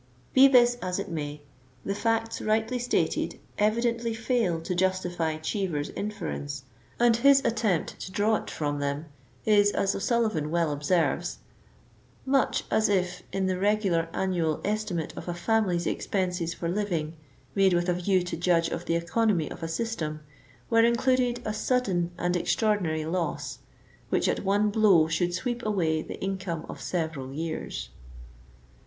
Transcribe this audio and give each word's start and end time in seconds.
Be 0.33 0.47
this 0.47 0.79
as 0.81 0.97
it 0.97 1.09
may, 1.09 1.43
the 1.85 1.93
facts 1.93 2.41
rightly 2.41 2.79
stated 2.79 3.39
evidently 3.59 4.15
fail 4.15 4.59
to 4.61 4.73
justify 4.73 5.37
Cheever's 5.37 5.91
inference, 5.91 6.63
and 6.99 7.15
his 7.17 7.39
attempt 7.45 7.99
to 7.99 8.11
draw 8.11 8.37
it 8.37 8.49
from 8.49 8.79
them, 8.79 9.05
is, 9.45 9.69
as 9.71 9.93
O'Sullivan 9.93 10.49
well 10.49 10.71
observes, 10.71 11.37
"muchas 12.25 12.89
if 12.89 13.21
in 13.31 13.45
the 13.45 13.59
regular 13.59 14.09
annual 14.11 14.59
estimate 14.65 15.13
of 15.15 15.27
a 15.27 15.35
family's 15.35 15.85
expenses 15.85 16.51
for 16.51 16.67
living, 16.67 17.13
made 17.53 17.75
with 17.75 17.87
a 17.87 17.93
view 17.93 18.23
to 18.23 18.35
judge 18.35 18.69
of 18.69 18.85
the 18.85 18.95
economy 18.95 19.51
of 19.51 19.61
a 19.61 19.67
system* 19.67 20.21
were 20.67 20.83
included 20.83 21.43
a 21.45 21.53
sudden 21.53 22.09
and 22.17 22.35
extraordinary 22.35 23.05
loss, 23.05 23.59
which 24.09 24.27
at 24.27 24.43
one 24.43 24.71
blow 24.71 25.07
should 25.07 25.31
sweep 25.31 25.61
away 25.63 26.01
the 26.01 26.19
income 26.19 26.65
of 26.67 26.81
several 26.81 27.31
years." 27.31 27.89